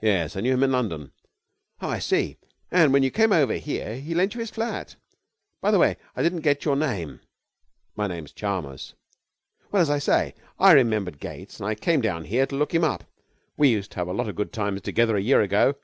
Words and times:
'Yes, 0.00 0.36
I 0.36 0.40
knew 0.40 0.54
him 0.54 0.62
in 0.62 0.72
London.' 0.72 1.12
'Oh, 1.82 1.90
I 1.90 1.98
see. 1.98 2.38
And 2.70 2.94
when 2.94 3.02
you 3.02 3.10
came 3.10 3.30
over 3.30 3.52
here 3.52 3.96
he 3.96 4.14
lent 4.14 4.32
you 4.34 4.40
his 4.40 4.48
flat? 4.50 4.96
By 5.60 5.70
the 5.70 5.78
way, 5.78 5.98
I 6.16 6.22
didn't 6.22 6.40
get 6.40 6.64
your 6.64 6.76
name?' 6.76 7.20
'My 7.94 8.06
name's 8.06 8.32
Chalmers.' 8.32 8.94
'Well, 9.70 9.82
as 9.82 9.90
I 9.90 9.98
say, 9.98 10.34
I 10.58 10.72
remembered 10.72 11.20
Gates 11.20 11.60
and 11.60 11.78
came 11.78 12.00
down 12.00 12.24
here 12.24 12.46
to 12.46 12.56
look 12.56 12.72
him 12.74 12.84
up. 12.84 13.04
We 13.58 13.68
used 13.68 13.90
to 13.92 13.98
have 13.98 14.08
a 14.08 14.14
lot 14.14 14.30
of 14.30 14.34
good 14.36 14.54
times 14.54 14.80
together 14.80 15.14
a 15.14 15.20
year 15.22 15.42
ago. 15.42 15.74